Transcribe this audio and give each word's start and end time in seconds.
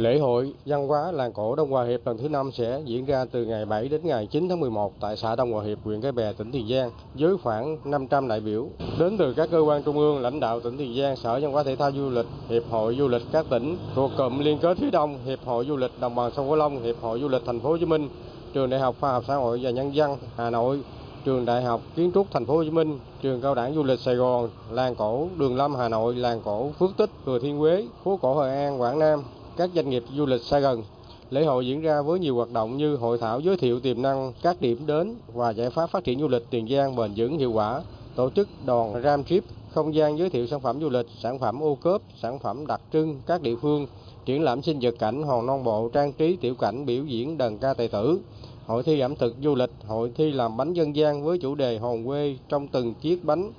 Lễ 0.00 0.18
hội 0.18 0.52
văn 0.66 0.88
hóa 0.88 1.12
làng 1.12 1.32
cổ 1.32 1.54
Đông 1.54 1.70
Hòa 1.70 1.84
Hiệp 1.84 2.06
lần 2.06 2.18
thứ 2.18 2.28
năm 2.28 2.50
sẽ 2.52 2.80
diễn 2.84 3.04
ra 3.04 3.24
từ 3.32 3.44
ngày 3.44 3.64
7 3.64 3.88
đến 3.88 4.00
ngày 4.04 4.26
9 4.26 4.48
tháng 4.48 4.60
11 4.60 4.92
tại 5.00 5.16
xã 5.16 5.36
Đông 5.36 5.52
Hòa 5.52 5.64
Hiệp, 5.64 5.78
huyện 5.84 6.00
Cái 6.00 6.12
Bè, 6.12 6.32
tỉnh 6.32 6.52
Tiền 6.52 6.68
Giang 6.68 6.90
với 7.14 7.36
khoảng 7.42 7.76
500 7.84 8.28
đại 8.28 8.40
biểu. 8.40 8.68
Đến 8.98 9.18
từ 9.18 9.34
các 9.34 9.48
cơ 9.52 9.60
quan 9.60 9.82
trung 9.82 9.98
ương, 9.98 10.22
lãnh 10.22 10.40
đạo 10.40 10.60
tỉnh 10.60 10.78
Tiền 10.78 10.96
Giang, 10.96 11.16
Sở 11.16 11.40
Văn 11.40 11.52
hóa 11.52 11.62
Thể 11.62 11.76
thao 11.76 11.92
Du 11.92 12.10
lịch, 12.10 12.26
Hiệp 12.48 12.62
hội 12.70 12.96
Du 12.98 13.08
lịch 13.08 13.22
các 13.32 13.46
tỉnh 13.50 13.76
thuộc 13.94 14.10
cụm 14.18 14.38
liên 14.38 14.58
kết 14.58 14.78
phía 14.78 14.90
Đông, 14.90 15.18
Hiệp 15.24 15.38
hội 15.44 15.64
Du 15.68 15.76
lịch 15.76 15.90
Đồng 16.00 16.14
bằng 16.14 16.30
sông 16.36 16.46
Cửu 16.46 16.56
Long, 16.56 16.82
Hiệp 16.82 16.96
hội 17.00 17.20
Du 17.20 17.28
lịch 17.28 17.42
Thành 17.46 17.60
phố 17.60 17.68
Hồ 17.68 17.76
Chí 17.76 17.86
Minh, 17.86 18.08
Trường 18.52 18.70
Đại 18.70 18.80
học 18.80 18.96
Khoa 19.00 19.12
học 19.12 19.24
Xã 19.28 19.34
hội 19.34 19.58
và 19.62 19.70
Nhân 19.70 19.94
dân 19.94 20.16
Hà 20.36 20.50
Nội, 20.50 20.80
Trường 21.24 21.44
Đại 21.44 21.62
học 21.62 21.80
Kiến 21.96 22.10
trúc 22.14 22.26
Thành 22.30 22.46
phố 22.46 22.56
Hồ 22.56 22.64
Chí 22.64 22.70
Minh, 22.70 22.98
Trường 23.22 23.40
Cao 23.40 23.54
đẳng 23.54 23.74
Du 23.74 23.82
lịch 23.82 23.98
Sài 23.98 24.14
Gòn, 24.14 24.48
Làng 24.70 24.94
cổ 24.94 25.28
Đường 25.38 25.56
Lâm 25.56 25.74
Hà 25.74 25.88
Nội, 25.88 26.14
Làng 26.14 26.40
cổ 26.44 26.70
Phước 26.78 26.90
Tích 26.96 27.10
Thừa 27.26 27.38
Thiên 27.38 27.58
Huế, 27.58 27.86
Phố 28.04 28.18
cổ 28.22 28.34
Hội 28.34 28.50
An 28.50 28.80
Quảng 28.80 28.98
Nam, 28.98 29.22
các 29.60 29.70
doanh 29.74 29.90
nghiệp 29.90 30.04
du 30.16 30.26
lịch 30.26 30.42
xa 30.42 30.58
gần. 30.58 30.82
Lễ 31.30 31.44
hội 31.44 31.66
diễn 31.66 31.80
ra 31.80 32.02
với 32.02 32.18
nhiều 32.18 32.36
hoạt 32.36 32.52
động 32.52 32.76
như 32.76 32.96
hội 32.96 33.18
thảo 33.18 33.40
giới 33.40 33.56
thiệu 33.56 33.80
tiềm 33.80 34.02
năng 34.02 34.32
các 34.42 34.60
điểm 34.60 34.86
đến 34.86 35.14
và 35.34 35.50
giải 35.50 35.70
pháp 35.70 35.90
phát 35.90 36.04
triển 36.04 36.20
du 36.20 36.28
lịch 36.28 36.42
Tiền 36.50 36.68
Giang 36.68 36.96
bền 36.96 37.12
vững 37.16 37.38
hiệu 37.38 37.52
quả, 37.52 37.82
tổ 38.14 38.30
chức 38.30 38.48
đoàn 38.66 39.02
Ram 39.02 39.24
Trip, 39.24 39.44
không 39.70 39.94
gian 39.94 40.18
giới 40.18 40.30
thiệu 40.30 40.46
sản 40.46 40.60
phẩm 40.60 40.80
du 40.80 40.88
lịch, 40.88 41.06
sản 41.18 41.38
phẩm 41.38 41.62
ô 41.62 41.74
cốp, 41.74 42.02
sản 42.22 42.38
phẩm 42.38 42.66
đặc 42.66 42.80
trưng 42.92 43.20
các 43.26 43.42
địa 43.42 43.56
phương, 43.56 43.86
triển 44.24 44.42
lãm 44.42 44.62
sinh 44.62 44.78
vật 44.82 44.94
cảnh, 44.98 45.22
hòn 45.22 45.46
non 45.46 45.64
bộ, 45.64 45.88
trang 45.88 46.12
trí 46.12 46.36
tiểu 46.36 46.54
cảnh, 46.54 46.86
biểu 46.86 47.04
diễn 47.04 47.38
đờn 47.38 47.58
ca 47.58 47.74
tài 47.74 47.88
tử, 47.88 48.20
hội 48.66 48.82
thi 48.82 49.00
ẩm 49.00 49.16
thực 49.16 49.36
du 49.42 49.54
lịch, 49.54 49.70
hội 49.86 50.12
thi 50.16 50.32
làm 50.32 50.56
bánh 50.56 50.72
dân 50.72 50.96
gian 50.96 51.24
với 51.24 51.38
chủ 51.38 51.54
đề 51.54 51.78
hồn 51.78 52.06
quê 52.06 52.36
trong 52.48 52.68
từng 52.68 52.94
chiếc 52.94 53.24
bánh, 53.24 53.52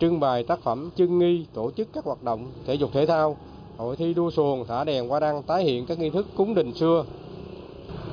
trưng 0.00 0.20
bày 0.20 0.42
tác 0.42 0.60
phẩm 0.62 0.90
chân 0.96 1.18
nghi, 1.18 1.46
tổ 1.54 1.70
chức 1.70 1.88
các 1.92 2.04
hoạt 2.04 2.22
động 2.22 2.46
thể 2.66 2.74
dục 2.74 2.90
thể 2.92 3.06
thao, 3.06 3.36
hội 3.76 3.96
thi 3.96 4.14
đua 4.14 4.30
xuồng, 4.30 4.64
thả 4.66 4.84
đèn 4.84 5.08
hoa 5.08 5.20
đăng 5.20 5.42
tái 5.42 5.64
hiện 5.64 5.86
các 5.86 5.98
nghi 5.98 6.10
thức 6.10 6.26
cúng 6.36 6.54
đình 6.54 6.74
xưa. 6.74 7.04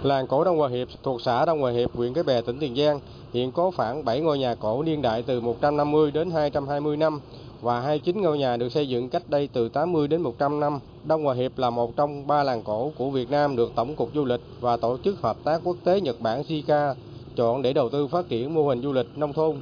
Làng 0.04 0.28
cổ 0.28 0.44
Đông 0.44 0.58
Hòa 0.58 0.70
Hiệp 0.70 0.88
thuộc 1.04 1.22
xã 1.22 1.46
Đông 1.46 1.62
Hòa 1.62 1.72
Hiệp, 1.72 1.96
huyện 1.96 2.14
Cái 2.14 2.24
Bè, 2.24 2.42
tỉnh 2.42 2.60
Tiền 2.60 2.76
Giang 2.76 3.00
hiện 3.34 3.52
có 3.52 3.72
khoảng 3.72 4.06
7 4.06 4.22
ngôi 4.22 4.40
nhà 4.40 4.56
cổ 4.56 4.84
niên 4.84 5.02
đại 5.02 5.24
từ 5.24 5.42
150 5.42 6.12
đến 6.12 6.32
220 6.32 6.98
năm 6.98 7.20
và 7.62 7.82
29 7.82 8.22
ngôi 8.22 8.38
nhà 8.38 8.58
được 8.58 8.70
xây 8.70 8.90
dựng 8.90 9.10
cách 9.10 9.30
đây 9.30 9.50
từ 9.54 9.70
80 9.70 10.08
đến 10.08 10.22
100 10.22 10.60
năm. 10.60 10.80
Đông 11.04 11.24
Hòa 11.24 11.34
Hiệp 11.34 11.58
là 11.58 11.70
một 11.70 11.96
trong 11.96 12.28
ba 12.28 12.44
làng 12.44 12.64
cổ 12.64 12.92
của 12.98 13.10
Việt 13.10 13.32
Nam 13.32 13.56
được 13.56 13.72
Tổng 13.76 13.96
cục 13.96 14.10
Du 14.16 14.26
lịch 14.26 14.42
và 14.62 14.78
Tổ 14.78 14.98
chức 15.04 15.22
Hợp 15.22 15.38
tác 15.44 15.62
Quốc 15.64 15.78
tế 15.84 16.02
Nhật 16.02 16.22
Bản 16.22 16.42
JICA 16.42 16.94
chọn 17.36 17.62
để 17.62 17.74
đầu 17.74 17.90
tư 17.90 18.08
phát 18.08 18.30
triển 18.30 18.54
mô 18.54 18.68
hình 18.68 18.82
du 18.82 18.94
lịch 18.94 19.08
nông 19.16 19.34
thôn. 19.34 19.56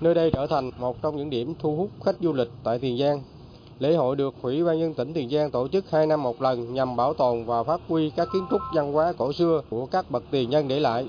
Nơi 0.00 0.14
đây 0.14 0.30
trở 0.30 0.46
thành 0.46 0.70
một 0.78 1.02
trong 1.02 1.16
những 1.16 1.30
điểm 1.30 1.54
thu 1.58 1.76
hút 1.76 1.90
khách 2.04 2.16
du 2.20 2.32
lịch 2.32 2.48
tại 2.64 2.78
Tiền 2.78 2.98
Giang. 2.98 3.22
Lễ 3.78 3.94
hội 3.94 4.16
được 4.16 4.34
Ủy 4.42 4.64
ban 4.64 4.80
nhân 4.80 4.94
tỉnh 4.94 5.12
Tiền 5.12 5.30
Giang 5.30 5.50
tổ 5.50 5.68
chức 5.68 5.90
2 5.90 6.06
năm 6.06 6.22
một 6.22 6.42
lần 6.42 6.74
nhằm 6.74 6.96
bảo 6.96 7.14
tồn 7.14 7.44
và 7.44 7.62
phát 7.62 7.80
huy 7.88 8.10
các 8.10 8.28
kiến 8.32 8.46
trúc 8.50 8.60
văn 8.74 8.92
hóa 8.92 9.12
cổ 9.18 9.32
xưa 9.32 9.62
của 9.70 9.86
các 9.86 10.10
bậc 10.10 10.22
tiền 10.30 10.50
nhân 10.50 10.68
để 10.68 10.80
lại. 10.80 11.06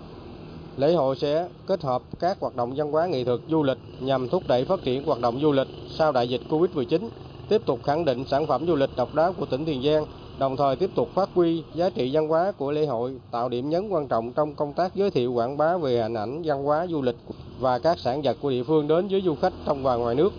Lễ 0.77 0.93
hội 0.93 1.15
sẽ 1.15 1.47
kết 1.67 1.83
hợp 1.83 2.01
các 2.19 2.37
hoạt 2.39 2.55
động 2.55 2.73
văn 2.75 2.91
hóa 2.91 3.05
nghệ 3.07 3.23
thuật 3.23 3.39
du 3.49 3.63
lịch 3.63 3.77
nhằm 3.99 4.29
thúc 4.29 4.43
đẩy 4.47 4.65
phát 4.65 4.83
triển 4.83 5.03
hoạt 5.03 5.19
động 5.21 5.39
du 5.41 5.51
lịch 5.51 5.67
sau 5.97 6.11
đại 6.11 6.29
dịch 6.29 6.41
Covid-19, 6.49 7.09
tiếp 7.49 7.61
tục 7.65 7.79
khẳng 7.83 8.05
định 8.05 8.25
sản 8.25 8.47
phẩm 8.47 8.67
du 8.67 8.75
lịch 8.75 8.89
độc 8.95 9.15
đáo 9.15 9.33
của 9.33 9.45
tỉnh 9.45 9.65
Tiền 9.65 9.83
Giang, 9.83 10.05
đồng 10.39 10.57
thời 10.57 10.75
tiếp 10.75 10.89
tục 10.95 11.09
phát 11.15 11.29
huy 11.33 11.63
giá 11.73 11.89
trị 11.89 12.09
văn 12.13 12.27
hóa 12.27 12.51
của 12.51 12.71
lễ 12.71 12.85
hội, 12.85 13.15
tạo 13.31 13.49
điểm 13.49 13.69
nhấn 13.69 13.89
quan 13.89 14.07
trọng 14.07 14.33
trong 14.33 14.55
công 14.55 14.73
tác 14.73 14.95
giới 14.95 15.11
thiệu 15.11 15.33
quảng 15.33 15.57
bá 15.57 15.77
về 15.77 16.01
hình 16.01 16.13
ảnh 16.13 16.41
văn 16.45 16.63
hóa 16.63 16.87
du 16.87 17.01
lịch 17.01 17.17
và 17.59 17.79
các 17.79 17.99
sản 17.99 18.21
vật 18.21 18.37
của 18.41 18.49
địa 18.49 18.63
phương 18.63 18.87
đến 18.87 19.07
với 19.07 19.21
du 19.21 19.35
khách 19.35 19.53
trong 19.65 19.83
và 19.83 19.95
ngoài 19.95 20.15
nước. 20.15 20.33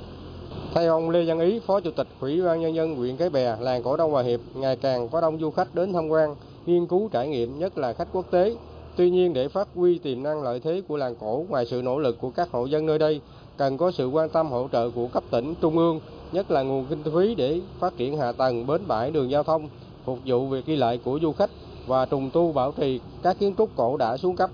Theo 0.74 0.92
ông 0.92 1.10
Lê 1.10 1.24
Văn 1.24 1.40
Ý, 1.40 1.60
Phó 1.66 1.80
Chủ 1.80 1.90
tịch 1.90 2.06
Ủy 2.20 2.42
ban 2.42 2.60
Nhân 2.60 2.74
dân 2.74 2.96
huyện 2.96 3.16
Cái 3.16 3.30
Bè, 3.30 3.56
làng 3.60 3.82
cổ 3.82 3.96
Đông 3.96 4.12
Hòa 4.12 4.22
Hiệp, 4.22 4.40
ngày 4.54 4.76
càng 4.76 5.08
có 5.08 5.20
đông 5.20 5.38
du 5.40 5.50
khách 5.50 5.74
đến 5.74 5.92
tham 5.92 6.08
quan, 6.08 6.34
nghiên 6.66 6.86
cứu 6.86 7.08
trải 7.12 7.28
nghiệm, 7.28 7.58
nhất 7.58 7.78
là 7.78 7.92
khách 7.92 8.08
quốc 8.12 8.30
tế. 8.30 8.54
Tuy 8.96 9.10
nhiên, 9.10 9.32
để 9.32 9.48
phát 9.48 9.68
huy 9.74 9.98
tiềm 9.98 10.22
năng 10.22 10.42
lợi 10.42 10.60
thế 10.60 10.82
của 10.88 10.96
làng 10.96 11.14
cổ, 11.20 11.44
ngoài 11.48 11.66
sự 11.66 11.82
nỗ 11.82 11.98
lực 11.98 12.20
của 12.20 12.30
các 12.30 12.50
hộ 12.50 12.66
dân 12.66 12.86
nơi 12.86 12.98
đây, 12.98 13.20
cần 13.56 13.78
có 13.78 13.90
sự 13.90 14.08
quan 14.08 14.28
tâm 14.28 14.50
hỗ 14.50 14.68
trợ 14.72 14.90
của 14.90 15.06
cấp 15.06 15.22
tỉnh, 15.30 15.54
trung 15.60 15.78
ương, 15.78 16.00
nhất 16.32 16.50
là 16.50 16.62
nguồn 16.62 16.86
kinh 16.86 17.02
phí 17.14 17.34
để 17.34 17.60
phát 17.78 17.96
triển 17.96 18.18
hạ 18.18 18.32
tầng, 18.32 18.66
bến 18.66 18.80
bãi, 18.86 19.10
đường 19.10 19.30
giao 19.30 19.42
thông, 19.42 19.68
phục 20.04 20.18
vụ 20.26 20.46
việc 20.46 20.66
đi 20.66 20.76
lại 20.76 21.00
của 21.04 21.18
du 21.22 21.32
khách 21.32 21.50
và 21.86 22.06
trùng 22.06 22.30
tu 22.32 22.52
bảo 22.52 22.72
trì 22.72 23.00
các 23.22 23.38
kiến 23.38 23.54
trúc 23.58 23.70
cổ 23.76 23.96
đã 23.96 24.16
xuống 24.16 24.36
cấp. 24.36 24.50